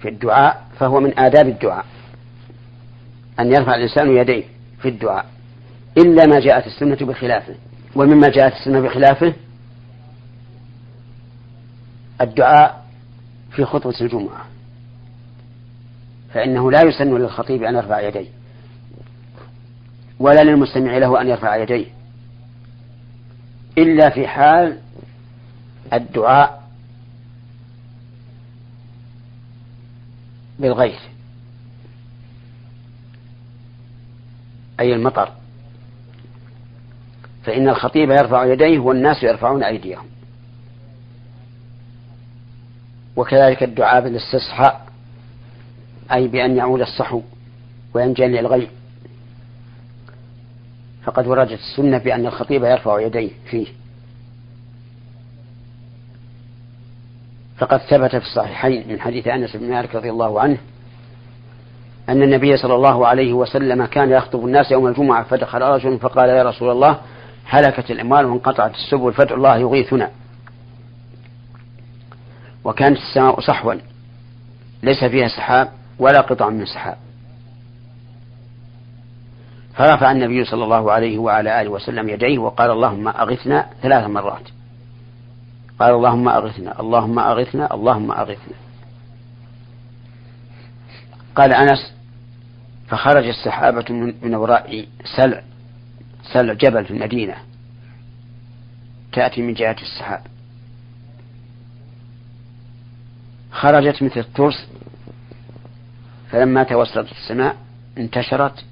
في 0.00 0.08
الدعاء 0.08 0.64
فهو 0.78 1.00
من 1.00 1.18
آداب 1.18 1.48
الدعاء. 1.48 1.84
أن 3.40 3.52
يرفع 3.52 3.74
الإنسان 3.74 4.16
يديه 4.16 4.44
في 4.82 4.88
الدعاء. 4.88 5.26
إلا 5.98 6.26
ما 6.26 6.40
جاءت 6.40 6.66
السنة 6.66 6.96
بخلافه. 6.96 7.54
ومما 7.96 8.28
جاءت 8.28 8.52
السنة 8.52 8.80
بخلافه 8.80 9.34
الدعاء 12.20 12.84
في 13.50 13.64
خطبة 13.64 14.00
الجمعة. 14.00 14.46
فإنه 16.32 16.70
لا 16.70 16.82
يسن 16.82 17.14
للخطيب 17.18 17.62
أن 17.62 17.74
يرفع 17.74 18.00
يديه 18.00 18.28
ولا 20.18 20.44
للمستمع 20.44 20.98
له 20.98 21.20
أن 21.20 21.28
يرفع 21.28 21.56
يديه 21.56 21.86
إلا 23.78 24.10
في 24.10 24.28
حال 24.28 24.78
الدعاء 25.92 26.64
بالغيث 30.58 31.00
أي 34.80 34.94
المطر. 34.94 35.32
فإن 37.44 37.68
الخطيب 37.68 38.10
يرفع 38.10 38.44
يديه 38.44 38.78
والناس 38.78 39.22
يرفعون 39.22 39.62
أيديهم. 39.62 40.06
وكذلك 43.16 43.62
الدعاء 43.62 44.00
بالاستصحاء 44.00 44.80
أي 46.12 46.28
بأن 46.28 46.56
يعود 46.56 46.80
الصحو 46.80 47.22
وينجلي 47.94 48.40
الغيب 48.40 48.68
فقد 51.04 51.26
وردت 51.26 51.52
السنة 51.52 51.98
بأن 51.98 52.26
الخطيب 52.26 52.64
يرفع 52.64 53.00
يديه 53.00 53.30
فيه. 53.50 53.66
فقد 57.58 57.78
ثبت 57.78 58.10
في 58.16 58.26
الصحيحين 58.26 58.88
من 58.88 59.00
حديث 59.00 59.28
أنس 59.28 59.56
بن 59.56 59.70
مالك 59.70 59.94
رضي 59.94 60.10
الله 60.10 60.40
عنه 60.40 60.58
أن 62.08 62.22
النبي 62.22 62.56
صلى 62.56 62.74
الله 62.74 63.06
عليه 63.06 63.32
وسلم 63.32 63.84
كان 63.84 64.10
يخطب 64.10 64.46
الناس 64.46 64.72
يوم 64.72 64.86
الجمعة 64.86 65.24
فدخل 65.24 65.62
رجل 65.62 65.98
فقال 65.98 66.28
يا 66.28 66.42
رسول 66.42 66.70
الله 66.70 66.98
هلكت 67.46 67.90
الأموال 67.90 68.26
وانقطعت 68.26 68.74
السبل 68.74 69.12
فادعوا 69.12 69.36
الله 69.36 69.56
يغيثنا. 69.56 70.10
وكانت 72.64 72.98
السماء 72.98 73.40
صحوا. 73.40 73.74
ليس 74.82 75.04
فيها 75.04 75.28
سحاب 75.28 75.72
ولا 75.98 76.20
قطع 76.20 76.48
من 76.48 76.66
سحاب. 76.66 76.96
فرفع 79.74 80.12
النبي 80.12 80.44
صلى 80.44 80.64
الله 80.64 80.92
عليه 80.92 81.18
وعلى 81.18 81.60
آله 81.60 81.70
وسلم 81.70 82.08
يديه 82.08 82.38
وقال 82.38 82.70
اللهم 82.70 83.08
أغثنا 83.08 83.70
ثلاث 83.82 84.10
مرات. 84.10 84.48
قال 85.80 85.94
اللهم 85.94 86.28
أغثنا 86.28 86.80
اللهم 86.80 87.18
أغثنا 87.18 87.74
اللهم 87.74 88.12
أغثنا. 88.12 88.56
قال 91.36 91.54
أنس 91.54 91.94
فخرج 92.88 93.26
السحابة 93.28 93.84
من 94.22 94.34
وراء 94.34 94.86
سلع 95.16 95.42
سلع 96.32 96.52
جبل 96.52 96.84
في 96.84 96.90
المدينة. 96.90 97.34
تأتي 99.12 99.42
من 99.42 99.54
جهة 99.54 99.76
السحاب. 99.82 100.33
خرجت 103.54 104.02
مثل 104.02 104.20
الترس 104.20 104.68
فلما 106.30 106.62
توسطت 106.62 107.12
السماء 107.12 107.56
انتشرت 107.98 108.64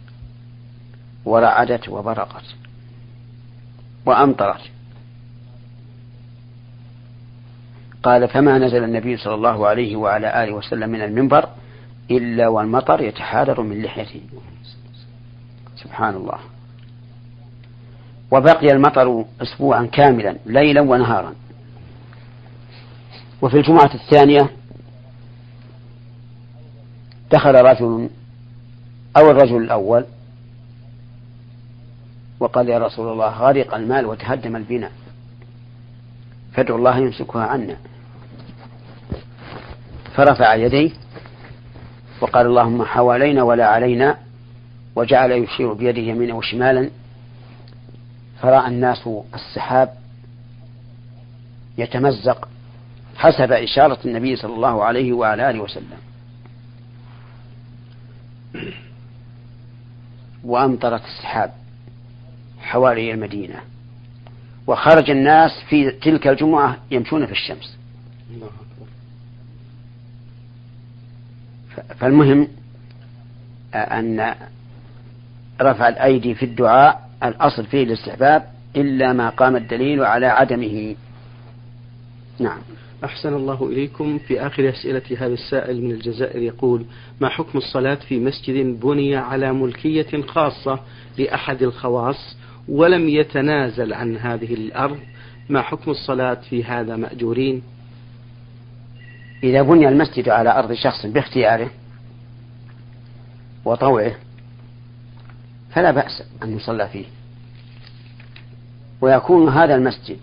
ورعدت 1.25 1.89
وبرقت 1.89 2.45
وأمطرت. 4.07 4.61
قال 8.03 8.29
فما 8.29 8.59
نزل 8.59 8.85
النبي 8.85 9.17
صلى 9.17 9.35
الله 9.35 9.67
عليه 9.67 9.97
وعلى 9.97 10.45
آله 10.45 10.53
وسلم 10.53 10.91
من 10.91 11.03
المنبر 11.03 11.49
إلا 12.11 12.49
والمطر 12.49 13.01
يتحادر 13.01 13.61
من 13.61 13.83
لحيته. 13.83 14.21
سبحان 15.77 16.15
الله. 16.15 16.39
وبقي 18.31 18.73
المطر 18.73 19.25
أسبوعا 19.43 19.87
كاملا 19.87 20.37
ليلا 20.47 20.81
ونهارا. 20.81 21.35
وفي 23.43 23.57
الجمعة 23.57 23.91
الثانية 23.95 24.51
دخل 27.33 27.55
رجل 27.55 28.11
أو 29.17 29.31
الرجل 29.31 29.57
الأول 29.57 30.05
وقال 32.41 32.69
يا 32.69 32.79
رسول 32.79 33.13
الله 33.13 33.29
غرق 33.29 33.75
المال 33.75 34.07
وتهدم 34.07 34.57
البناء 34.57 34.93
فادعو 36.53 36.77
الله 36.77 36.99
يمسكها 36.99 37.43
عنا 37.43 37.77
فرفع 40.15 40.55
يديه 40.55 40.91
وقال 42.21 42.47
اللهم 42.47 42.83
حوالينا 42.85 43.43
ولا 43.43 43.67
علينا 43.67 44.19
وجعل 44.97 45.33
يشير 45.33 45.73
بيده 45.73 46.01
يمينا 46.01 46.35
وشمالا 46.35 46.91
فرأى 48.43 48.69
الناس 48.69 49.09
السحاب 49.35 49.95
يتمزق 51.79 52.49
حسب 53.17 53.53
إشارة 53.53 53.99
النبي 54.05 54.37
صلى 54.37 54.55
الله 54.55 54.85
عليه 54.85 55.13
وعلى 55.13 55.51
آله 55.51 55.61
وسلم 55.61 55.99
وأمطرت 60.45 61.05
السحاب 61.05 61.53
حوالي 62.61 63.13
المدينة. 63.13 63.61
وخرج 64.67 65.11
الناس 65.11 65.51
في 65.69 65.91
تلك 65.91 66.29
الجمعة 66.29 66.77
يمشون 66.91 67.27
في 67.27 67.33
الشمس. 67.33 67.79
فالمهم 71.99 72.49
أن 73.75 74.35
رفع 75.61 75.89
الأيدي 75.89 76.35
في 76.35 76.45
الدعاء 76.45 77.11
الأصل 77.25 77.67
فيه 77.67 77.85
الاستحباب 77.85 78.45
إلا 78.77 79.13
ما 79.13 79.29
قام 79.29 79.57
الدليل 79.57 80.05
على 80.05 80.27
عدمه. 80.27 80.97
نعم. 82.39 82.59
أحسن 83.05 83.35
الله 83.35 83.69
إليكم 83.69 84.19
في 84.19 84.47
آخر 84.47 84.69
أسئلة 84.69 85.03
هذا 85.19 85.35
السائل 85.35 85.83
من 85.83 85.91
الجزائر 85.91 86.43
يقول 86.43 86.85
ما 87.21 87.29
حكم 87.29 87.59
الصلاة 87.59 87.95
في 87.95 88.19
مسجد 88.19 88.81
بني 88.81 89.17
على 89.17 89.53
ملكية 89.53 90.23
خاصة 90.27 90.81
لأحد 91.19 91.63
الخواص 91.63 92.37
ولم 92.69 93.09
يتنازل 93.09 93.93
عن 93.93 94.17
هذه 94.17 94.55
الأرض؟ 94.55 94.99
ما 95.49 95.63
حكم 95.63 95.91
الصلاة 95.91 96.35
في 96.35 96.65
هذا 96.65 96.97
مأجورين؟ 96.97 97.63
إذا 99.45 99.63
بني 99.63 99.89
المسجد 99.89 100.29
على 100.29 100.59
أرض 100.59 100.73
شخص 100.73 101.07
باختياره 101.07 101.71
وطوعه 103.65 104.15
فلا 105.71 105.91
بأس 105.91 106.23
أن 106.43 106.57
يصلى 106.57 106.89
فيه. 106.89 107.05
ويكون 109.01 109.49
هذا 109.49 109.75
المسجد 109.75 110.19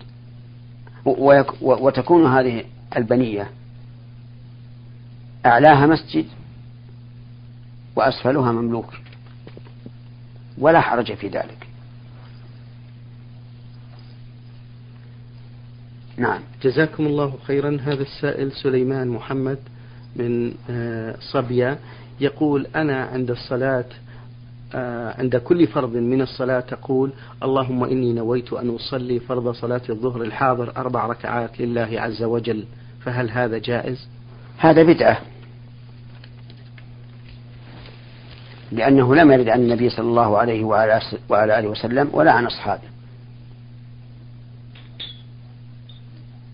وتكون 1.60 2.26
هذه 2.26 2.64
البنية 2.96 3.50
أعلاها 5.46 5.86
مسجد 5.86 6.26
وأسفلها 7.96 8.52
مملوك 8.52 8.94
ولا 10.58 10.80
حرج 10.80 11.14
في 11.14 11.28
ذلك. 11.28 11.66
نعم. 16.16 16.40
جزاكم 16.62 17.06
الله 17.06 17.38
خيرا. 17.46 17.78
هذا 17.82 18.02
السائل 18.02 18.52
سليمان 18.52 19.08
محمد 19.08 19.58
من 20.16 20.54
آه، 20.70 21.16
صبيا 21.32 21.78
يقول 22.20 22.66
أنا 22.76 23.04
عند 23.04 23.30
الصلاة 23.30 23.84
عند 25.18 25.36
كل 25.36 25.66
فرض 25.66 25.96
من 25.96 26.22
الصلاة 26.22 26.60
تقول 26.60 27.12
اللهم 27.42 27.84
إني 27.84 28.12
نويت 28.12 28.52
أن 28.52 28.74
أصلي 28.74 29.20
فرض 29.20 29.52
صلاة 29.54 29.82
الظهر 29.90 30.22
الحاضر 30.22 30.72
أربع 30.76 31.06
ركعات 31.06 31.60
لله 31.60 32.00
عز 32.00 32.22
وجل. 32.22 32.64
فهل 33.04 33.30
هذا 33.30 33.58
جائز؟ 33.58 34.08
هذا 34.58 34.82
بدعة. 34.82 35.18
لأنه 38.72 39.14
لم 39.14 39.32
يرد 39.32 39.48
عن 39.48 39.60
النبي 39.60 39.90
صلى 39.90 40.08
الله 40.08 40.38
عليه 40.38 40.64
وعلى 40.64 41.58
آله 41.58 41.68
وسلم 41.68 42.10
ولا 42.12 42.32
عن 42.32 42.46
أصحابه. 42.46 42.88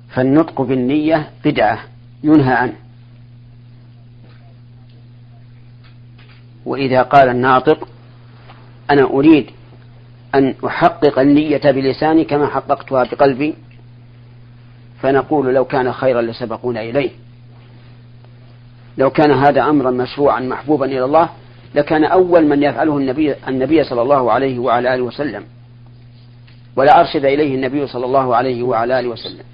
فالنطق 0.09 0.63
بالنية 0.63 1.31
بدعة 1.45 1.79
ينهى 2.25 2.55
عنه. 2.55 2.77
وإذا 6.67 7.03
قال 7.03 7.29
الناطق 7.29 7.89
أنا 8.91 9.05
أريد 9.05 9.51
أن 10.35 10.55
أحقق 10.67 11.19
النية 11.19 11.61
بلساني 11.65 12.25
كما 12.25 12.47
حققتها 12.47 13.05
بقلبي 13.05 13.55
فنقول 15.03 15.55
لو 15.55 15.65
كان 15.65 15.93
خيرا 15.93 16.23
لسبقونا 16.23 16.81
إليه. 16.81 17.11
لو 18.99 19.11
كان 19.11 19.31
هذا 19.31 19.63
أمرا 19.63 19.91
مشروعا 19.91 20.41
محبوبا 20.41 20.87
إلى 20.87 21.05
الله 21.05 21.29
لكان 21.75 22.05
أول 22.05 22.47
من 22.47 22.63
يفعله 22.63 22.97
النبي, 22.97 23.35
النبي 23.49 23.85
صلى 23.85 24.03
الله 24.03 24.33
عليه 24.33 24.59
وعلى 24.59 24.95
آله 24.95 25.03
وسلم. 25.03 25.45
ولا 26.77 27.01
أرشد 27.01 27.25
إليه 27.25 27.55
النبي 27.55 27.87
صلى 27.87 28.07
الله 28.07 28.37
عليه 28.37 28.63
وعلى 28.63 29.01
آله 29.01 29.09
وسلم. 29.09 29.45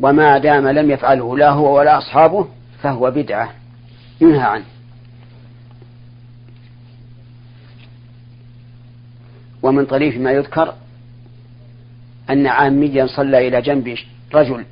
وما 0.00 0.38
دام 0.38 0.68
لم 0.68 0.90
يفعله 0.90 1.36
لا 1.38 1.50
هو 1.50 1.78
ولا 1.78 1.98
أصحابه 1.98 2.48
فهو 2.82 3.10
بدعة 3.10 3.50
ينهى 4.20 4.40
عنه. 4.40 4.64
ومن 9.62 9.86
طريف 9.86 10.16
ما 10.16 10.32
يذكر 10.32 10.74
أن 12.30 12.46
عاميا 12.46 13.06
صلى 13.06 13.48
إلى 13.48 13.62
جنب 13.62 13.98
رجل 14.34 14.64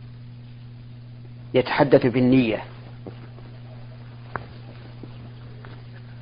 يتحدث 1.54 2.06
بالنية. 2.06 2.62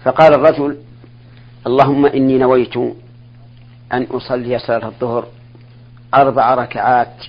فقال 0.04 0.34
الرجل 0.34 0.78
اللهم 1.66 2.06
إني 2.06 2.38
نويت 2.38 2.76
أن 3.92 4.02
أصلي 4.02 4.58
صلاة 4.58 4.86
الظهر 4.86 5.28
أربع 6.14 6.54
ركعات 6.54 7.24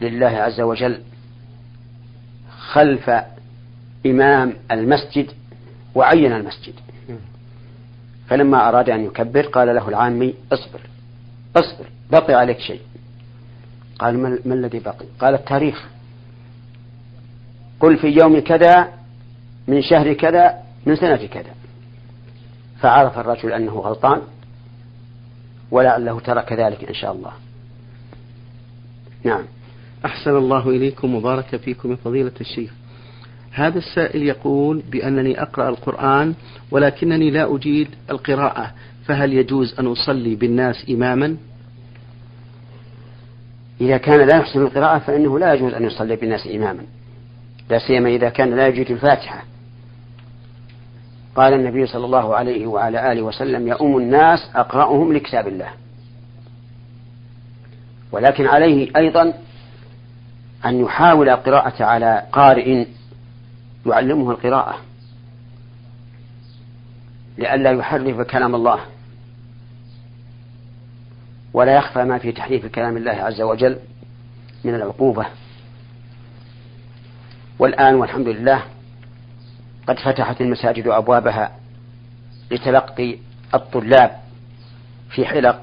لله 0.00 0.26
عز 0.26 0.60
وجل 0.60 1.00
خلف 2.58 3.10
إمام 4.06 4.52
المسجد 4.70 5.30
وعين 5.94 6.32
المسجد. 6.32 6.74
فلما 8.28 8.68
أراد 8.68 8.90
أن 8.90 9.04
يكبر 9.04 9.46
قال 9.46 9.74
له 9.74 9.88
العامي 9.88 10.34
اصبر 10.52 10.80
اصبر 11.56 11.86
بقي 12.10 12.34
عليك 12.34 12.60
شيء. 12.60 12.80
قال 13.98 14.18
ما 14.48 14.54
الذي 14.54 14.78
بقي؟ 14.78 15.06
قال 15.20 15.34
التاريخ. 15.34 15.86
قل 17.80 17.96
في 17.96 18.06
يوم 18.06 18.38
كذا 18.38 18.88
من 19.68 19.82
شهر 19.82 20.12
كذا 20.12 20.62
من 20.86 20.96
سنة 20.96 21.26
كذا. 21.26 21.54
فعرف 22.80 23.18
الرجل 23.18 23.52
أنه 23.52 23.72
غلطان 23.72 24.22
ولعله 25.70 26.20
ترك 26.20 26.52
ذلك 26.52 26.84
إن 26.84 26.94
شاء 26.94 27.12
الله. 27.12 27.32
نعم. 29.24 29.44
أحسن 30.04 30.36
الله 30.36 30.70
إليكم 30.70 31.14
وبارك 31.14 31.56
فيكم 31.56 31.90
يا 31.90 31.96
فضيلة 31.96 32.32
الشيخ. 32.40 32.72
هذا 33.56 33.78
السائل 33.78 34.22
يقول 34.22 34.82
بأنني 34.90 35.42
أقرأ 35.42 35.68
القرآن 35.68 36.34
ولكنني 36.70 37.30
لا 37.30 37.54
أجيد 37.56 37.88
القراءة 38.10 38.72
فهل 39.06 39.32
يجوز 39.32 39.74
أن 39.80 39.86
أصلي 39.86 40.34
بالناس 40.34 40.86
إماما؟ 40.90 41.36
إذا 43.80 43.96
كان 43.96 44.26
لا 44.26 44.36
يحسن 44.36 44.62
القراءة 44.62 44.98
فإنه 44.98 45.38
لا 45.38 45.54
يجوز 45.54 45.74
أن 45.74 45.84
يصلي 45.84 46.16
بالناس 46.16 46.46
إماما 46.46 46.82
لا 47.70 47.78
سيما 47.78 48.08
إذا 48.08 48.28
كان 48.28 48.56
لا 48.56 48.66
يجيد 48.66 48.90
الفاتحة. 48.90 49.44
قال 51.36 51.52
النبي 51.52 51.86
صلى 51.86 52.04
الله 52.04 52.36
عليه 52.36 52.66
وعلى 52.66 53.12
آله 53.12 53.22
وسلم 53.22 53.68
يؤم 53.68 53.98
الناس 53.98 54.50
أقرأهم 54.54 55.12
لكتاب 55.12 55.48
الله. 55.48 55.70
ولكن 58.12 58.46
عليه 58.46 58.90
أيضا 58.96 59.34
أن 60.64 60.80
يحاول 60.80 61.28
القراءة 61.28 61.84
على 61.84 62.22
قارئ 62.32 62.84
يعلمه 63.86 64.30
القراءة. 64.30 64.78
لئلا 67.38 67.70
يحرف 67.70 68.20
كلام 68.20 68.54
الله. 68.54 68.80
ولا 71.52 71.76
يخفى 71.76 72.04
ما 72.04 72.18
في 72.18 72.32
تحريف 72.32 72.66
كلام 72.66 72.96
الله 72.96 73.12
عز 73.12 73.40
وجل 73.40 73.78
من 74.64 74.74
العقوبة. 74.74 75.26
والآن 77.58 77.94
والحمد 77.94 78.28
لله 78.28 78.62
قد 79.86 79.98
فتحت 79.98 80.40
المساجد 80.40 80.86
أبوابها 80.86 81.56
لتلقي 82.50 83.18
الطلاب 83.54 84.20
في 85.10 85.24
حلق 85.24 85.62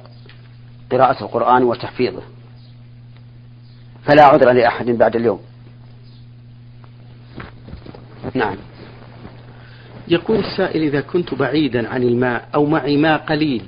قراءة 0.92 1.24
القرآن 1.24 1.64
وتحفيظه. 1.64 2.24
فلا 4.06 4.24
عذر 4.24 4.52
لأحد 4.52 4.86
بعد 4.86 5.16
اليوم. 5.16 5.53
نعم. 8.34 8.58
يقول 10.08 10.40
السائل 10.40 10.82
إذا 10.82 11.02
كنت 11.02 11.34
بعيدا 11.34 11.90
عن 11.90 12.04
الماء 12.04 12.50
أو 12.56 12.66
معي 12.66 12.98
ماء 12.98 13.18
قليل 13.18 13.64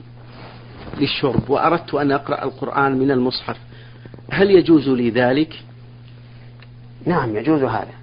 للشرب 0.97 1.49
وأردت 1.49 1.93
أن 1.93 2.11
أقرأ 2.11 2.43
القرآن 2.43 2.97
من 2.99 3.11
المصحف 3.11 3.57
هل 4.31 4.51
يجوز 4.51 4.89
لي 4.89 5.09
ذلك؟ 5.09 5.63
نعم 7.05 7.35
يجوز 7.35 7.63
هذا. 7.63 7.93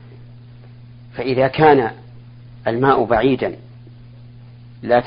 فإذا 1.15 1.49
كان 1.49 1.91
الماء 2.67 3.05
بعيدا 3.05 3.57
لا 4.83 5.03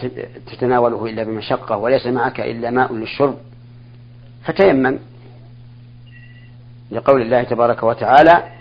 تتناوله 0.52 1.06
إلا 1.06 1.24
بمشقة 1.24 1.78
وليس 1.78 2.08
معك 2.08 2.40
إلا 2.40 2.70
ماء 2.70 2.94
للشرب 2.94 3.38
فتيمم. 4.44 5.00
لقول 6.92 7.22
الله 7.22 7.44
تبارك 7.44 7.84
وتعالى 7.84 8.55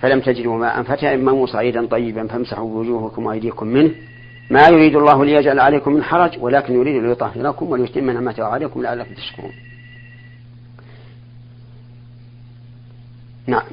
فلم 0.00 0.20
تجدوا 0.20 0.58
ماء 0.58 0.82
فتيمموا 0.82 1.46
صعيدا 1.46 1.86
طيبا 1.86 2.26
فامسحوا 2.26 2.68
بوجوهكم 2.68 3.26
وأيديكم 3.26 3.66
منه. 3.66 3.90
ما 4.50 4.68
يريد 4.68 4.96
الله 4.96 5.24
ليجعل 5.24 5.60
عليكم 5.60 5.92
من 5.92 6.02
حرج 6.02 6.38
ولكن 6.40 6.74
يريد 6.74 7.02
ليطهركم 7.02 7.70
وليتم 7.70 8.10
نعمته 8.10 8.44
عليكم 8.44 8.82
لعلكم 8.82 9.14
تشكرون. 9.14 9.52
نعم. 13.46 13.66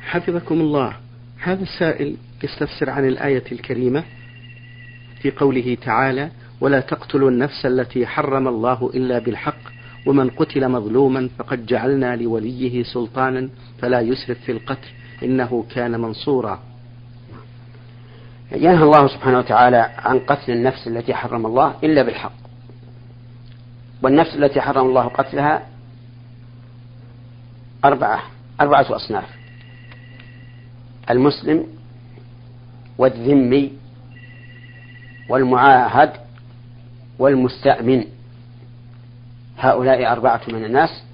حفظكم 0.00 0.60
الله. 0.60 0.96
هذا 1.38 1.62
السائل 1.62 2.16
يستفسر 2.44 2.90
عن 2.90 3.08
الآية 3.08 3.44
الكريمة 3.52 4.04
في 5.20 5.30
قوله 5.30 5.76
تعالى 5.82 6.30
ولا 6.60 6.80
تقتلوا 6.80 7.30
النفس 7.30 7.66
التي 7.66 8.06
حرم 8.06 8.48
الله 8.48 8.90
إلا 8.94 9.18
بالحق 9.18 9.74
ومن 10.06 10.30
قتل 10.30 10.68
مظلوما 10.68 11.28
فقد 11.38 11.66
جعلنا 11.66 12.16
لوليه 12.16 12.82
سلطانا 12.82 13.48
فلا 13.78 14.00
يسرف 14.00 14.38
في 14.40 14.52
القتل 14.52 14.88
إنه 15.24 15.64
كان 15.74 16.00
منصورا. 16.00 16.60
ينهى 18.52 18.82
الله 18.82 19.08
سبحانه 19.08 19.38
وتعالى 19.38 19.90
عن 19.98 20.18
قتل 20.18 20.52
النفس 20.52 20.88
التي 20.88 21.14
حرم 21.14 21.46
الله 21.46 21.74
إلا 21.84 22.02
بالحق. 22.02 22.32
والنفس 24.02 24.34
التي 24.34 24.60
حرم 24.60 24.86
الله 24.86 25.08
قتلها 25.08 25.66
أربعة 27.84 28.22
أربعة 28.60 28.96
أصناف. 28.96 29.28
المسلم 31.10 31.66
والذمي 32.98 33.72
والمعاهد 35.28 36.12
والمستأمن. 37.18 38.04
هؤلاء 39.58 40.12
أربعة 40.12 40.40
من 40.48 40.64
الناس 40.64 41.04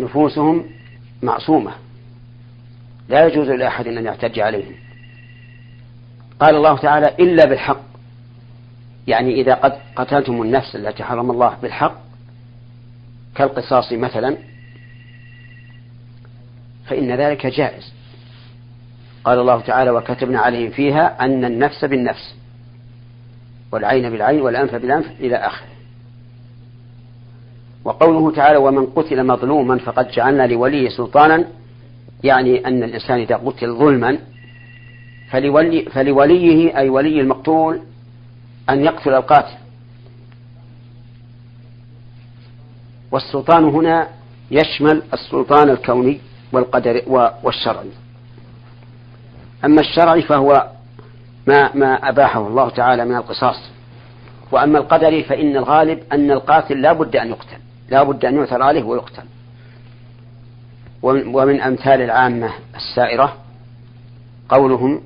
نفوسهم 0.00 0.64
معصومة. 1.22 1.72
لا 3.08 3.26
يجوز 3.26 3.48
لأحد 3.48 3.86
أن 3.86 4.04
يعتدي 4.04 4.42
عليهم 4.42 4.74
قال 6.40 6.54
الله 6.54 6.78
تعالى 6.78 7.06
إلا 7.20 7.44
بالحق. 7.44 7.82
يعني 9.06 9.40
إذا 9.40 9.54
قد 9.54 9.72
قتلتم 9.96 10.42
النفس 10.42 10.76
التي 10.76 11.04
حرم 11.04 11.30
الله 11.30 11.56
بالحق 11.62 11.94
كالقصاص 13.34 13.92
مثلا 13.92 14.36
فإن 16.86 17.12
ذلك 17.12 17.46
جائز. 17.46 17.92
قال 19.24 19.38
الله 19.38 19.60
تعالى 19.60 19.90
وكتبنا 19.90 20.40
عليهم 20.40 20.70
فيها 20.70 21.24
أن 21.24 21.44
النفس 21.44 21.84
بالنفس 21.84 22.34
والعين 23.72 24.10
بالعين 24.10 24.40
والأنف 24.40 24.74
بالأنف 24.74 25.06
إلى 25.20 25.36
آخره. 25.36 25.68
وقوله 27.84 28.34
تعالى 28.34 28.56
ومن 28.56 28.86
قتل 28.86 29.26
مظلوما 29.26 29.78
فقد 29.78 30.10
جعلنا 30.10 30.46
لوليه 30.46 30.88
سلطانا 30.88 31.44
يعني 32.24 32.66
أن 32.66 32.82
الإنسان 32.82 33.18
إذا 33.18 33.36
قتل 33.36 33.74
ظلما 33.74 34.18
فلولي 35.30 35.82
فلوليه 35.82 36.78
أي 36.78 36.88
ولي 36.88 37.20
المقتول 37.20 37.80
أن 38.70 38.84
يقتل 38.84 39.14
القاتل. 39.14 39.56
والسلطان 43.10 43.64
هنا 43.64 44.08
يشمل 44.50 45.02
السلطان 45.12 45.70
الكوني 45.70 46.20
والقدر 46.52 47.02
والشرعي. 47.42 47.90
أما 49.64 49.80
الشرعي 49.80 50.22
فهو 50.22 50.70
ما 51.46 51.74
ما 51.74 52.08
أباحه 52.08 52.46
الله 52.46 52.68
تعالى 52.68 53.04
من 53.04 53.16
القصاص. 53.16 53.70
وأما 54.52 54.78
القدري 54.78 55.22
فإن 55.22 55.56
الغالب 55.56 56.02
أن 56.12 56.30
القاتل 56.30 56.82
لا 56.82 56.92
بد 56.92 57.16
أن 57.16 57.28
يقتل 57.28 57.56
لا 57.90 58.02
بد 58.02 58.24
أن 58.24 58.36
يعثر 58.36 58.62
عليه 58.62 58.82
ويقتل. 58.82 59.22
ومن 61.02 61.60
أمثال 61.60 62.02
العامة 62.02 62.50
السائرة 62.76 63.36
قولهم 64.48 65.02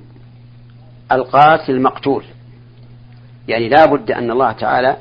القاتل 1.11 1.81
مقتول 1.81 2.23
يعني 3.47 3.69
لا 3.69 3.85
بد 3.85 4.11
أن 4.11 4.31
الله 4.31 4.51
تعالى 4.51 4.97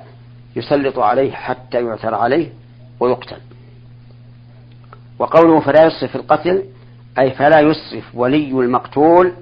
يسلط 0.56 0.98
عليه 0.98 1.32
حتى 1.32 1.85
يعثر 1.85 2.14
عليه 2.14 2.52
ويقتل. 3.00 3.37
وقوله 5.18 5.61
فلا 5.61 5.87
يسرف 5.87 6.16
القتل 6.16 6.64
أي 7.18 7.30
فلا 7.30 7.61
يسرف 7.61 8.14
ولي 8.14 8.50
المقتول 8.50 9.32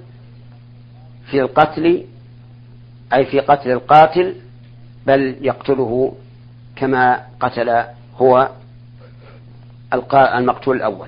في 1.31 1.39
القتل 1.41 2.05
أي 3.13 3.25
في 3.25 3.39
قتل 3.39 3.71
القاتل 3.71 4.35
بل 5.07 5.35
يقتله 5.41 6.15
كما 6.75 7.25
قتل 7.39 7.83
هو 8.17 8.49
المقتول 10.13 10.75
الأول. 10.75 11.07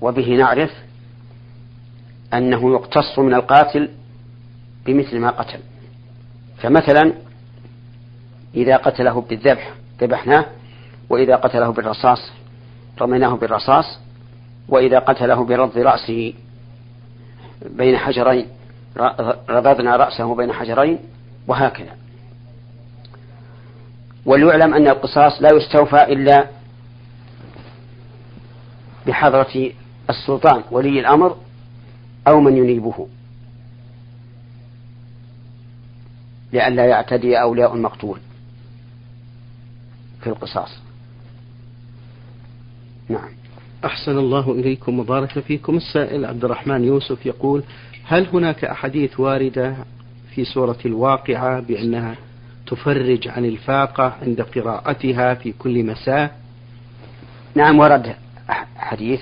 وبه 0.00 0.36
نعرف 0.36 0.70
أنه 2.34 2.72
يقتص 2.72 3.18
من 3.18 3.34
القاتل 3.34 3.90
بمثل 4.86 5.18
ما 5.18 5.30
قتل. 5.30 5.60
فمثلا 6.62 7.12
إذا 8.54 8.76
قتله 8.76 9.20
بالذبح 9.20 9.74
ذبحناه 10.00 10.44
وإذا 11.10 11.36
قتله 11.36 11.72
بالرصاص 11.72 12.32
رميناه 13.00 13.36
بالرصاص 13.36 13.98
وإذا 14.68 14.98
قتله 14.98 15.44
برد 15.44 15.78
رأسه 15.78 16.34
بين 17.66 17.96
حجرين 17.96 18.46
ربضنا 19.48 19.96
رأسه 19.96 20.34
بين 20.34 20.52
حجرين 20.52 20.98
وهكذا. 21.46 21.96
وليعلم 24.26 24.74
أن 24.74 24.88
القصاص 24.88 25.42
لا 25.42 25.48
يستوفى 25.56 26.12
إلا 26.12 26.46
بحضرة 29.06 29.72
السلطان 30.10 30.62
ولي 30.70 31.00
الأمر 31.00 31.36
أو 32.28 32.40
من 32.40 32.56
ينيبه. 32.56 33.08
لئلا 36.52 36.86
يعتدي 36.86 37.40
أولياء 37.40 37.74
المقتول 37.74 38.18
في 40.20 40.26
القصاص. 40.26 40.78
نعم. 43.08 43.28
أحسن 43.84 44.18
الله 44.18 44.52
إليكم 44.52 44.98
وبارك 44.98 45.38
فيكم. 45.38 45.76
السائل 45.76 46.24
عبد 46.24 46.44
الرحمن 46.44 46.84
يوسف 46.84 47.26
يقول 47.26 47.62
هل 48.04 48.26
هناك 48.26 48.64
أحاديث 48.64 49.20
واردة 49.20 49.76
في 50.34 50.44
سورة 50.44 50.78
الواقعة 50.86 51.60
بأنها 51.60 52.16
تفرج 52.66 53.28
عن 53.28 53.44
الفاقة 53.44 54.16
عند 54.22 54.40
قراءتها 54.42 55.34
في 55.34 55.52
كل 55.52 55.84
مساء؟ 55.84 56.36
نعم 57.54 57.78
ورد 57.78 58.14
حديث. 58.76 59.20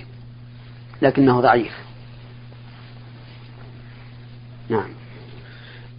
لكنه 1.02 1.40
ضعيف. 1.40 1.72
نعم. 4.68 4.88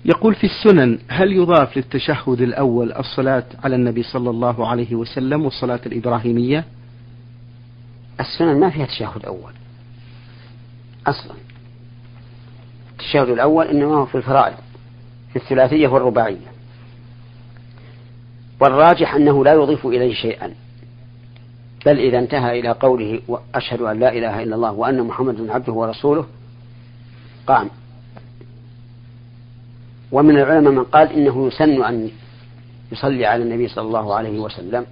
يقول 0.06 0.36
في 0.36 0.44
السنن 0.44 1.00
هل 1.08 1.32
يضاف 1.32 1.78
للتشهد 1.78 2.42
الأول 2.42 2.92
الصلاة 2.92 3.44
على 3.64 3.76
النبي 3.76 4.04
صلى 4.04 4.30
الله 4.30 4.68
عليه 4.68 4.96
وسلم 4.96 5.46
والصلاة 5.46 5.80
الإبراهيمية؟ 5.86 6.66
السنن 8.20 8.60
ما 8.60 8.70
فيها 8.70 8.86
تشهد 8.86 9.26
أول. 9.26 9.54
أصلا. 11.08 11.34
التشهد 12.92 13.30
الأول 13.30 13.66
إنما 13.66 13.96
هو 13.96 14.06
في 14.06 14.16
الفرائض 14.16 14.58
في 15.30 15.36
الثلاثية 15.36 15.88
والرباعية. 15.88 16.48
والراجح 18.60 19.16
أنه 19.16 19.44
لا 19.46 19.54
يضيف 19.54 19.86
إليه 19.86 20.14
شيئا. 20.14 20.54
بل 21.86 22.00
إذا 22.00 22.20
انتهى 22.20 22.60
إلى 22.60 22.70
قوله 22.70 23.22
أشهد 23.56 23.82
أن 23.82 24.00
لا 24.00 24.14
إله 24.14 24.44
إلا 24.44 24.56
الله 24.56 24.72
وأن 24.72 25.04
محمدا 25.04 25.54
عبده 25.54 25.74
ورسوله 25.74 26.26
قام. 27.48 27.70
ومن 30.12 30.38
العلماء 30.38 30.74
من 30.74 30.84
قال 30.84 31.12
إنه 31.12 31.48
يسن 31.48 31.84
أن 31.84 32.10
يصلي 32.92 33.26
على 33.26 33.44
النبي 33.44 33.68
صلى 33.68 33.88
الله 33.88 34.16
عليه 34.16 34.40
وسلم 34.40 34.86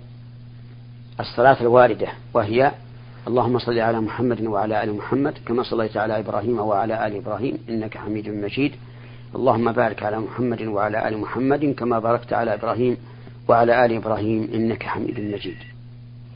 الصلاة 1.20 1.58
الواردة 1.62 2.08
وهي 2.34 2.72
اللهم 3.28 3.60
صل 3.60 3.80
على 3.80 4.02
محمد 4.02 4.42
وعلى 4.42 4.84
آل 4.84 4.94
محمد 4.94 5.34
كما 5.48 5.64
صليت 5.64 5.98
على 5.98 6.20
إبراهيم 6.20 6.60
وعلى 6.60 7.08
آل 7.08 7.16
إبراهيم 7.16 7.58
إنك 7.70 7.98
حميد 7.98 8.30
مجيد. 8.30 8.72
اللهم 9.36 9.72
بارك 9.72 10.04
على 10.04 10.20
محمد 10.20 10.62
وعلى 10.62 11.08
آل 11.08 11.18
محمد 11.18 11.66
كما 11.66 12.00
باركت 12.00 12.34
على 12.34 12.54
إبراهيم 12.54 12.98
وعلى 13.48 13.86
آل 13.86 13.92
إبراهيم 13.94 14.50
إنك 14.54 14.84
حميد 14.84 15.20
مجيد. 15.20 15.58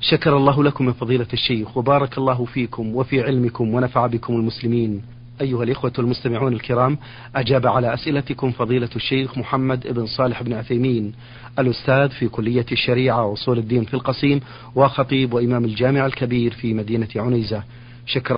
شكر 0.02 0.38
الله 0.38 0.64
لكم 0.64 0.86
من 0.86 0.94
فضيلة 0.94 1.28
الشيخ 1.34 1.78
وبارك 1.78 2.18
الله 2.18 2.46
فيكم 2.46 2.96
وفي 2.96 3.22
علمكم 3.22 3.74
ونفع 3.74 4.08
بكم 4.08 4.34
المسلمين. 4.36 5.02
أيها 5.42 5.64
الإخوة 5.64 5.94
المستمعون 6.00 6.54
الكرام 6.54 6.98
أجاب 7.36 7.68
على 7.68 7.94
أسئلتكم 7.94 8.52
فضيلة 8.52 8.90
الشيخ 8.96 9.38
محمد 9.38 9.88
بن 9.88 10.06
صالح 10.06 10.44
بن 10.44 10.54
عثيمين 10.54 11.14
الأستاذ 11.60 12.10
في 12.10 12.28
كلية 12.28 12.66
الشريعة 12.72 13.26
وأصول 13.26 13.58
الدين 13.58 13.84
في 13.84 13.94
القصيم 13.94 14.40
وخطيب 14.76 15.34
وإمام 15.34 15.66
الجامع 15.66 16.06
الكبير 16.06 16.54
في 16.54 16.74
مدينة 16.74 17.08
عنيزة. 17.16 17.64
شكرا 18.06 18.38